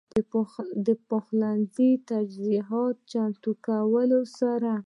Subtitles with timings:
[0.85, 4.71] د پخلنځي تجهيزاتو چمتو کولو سره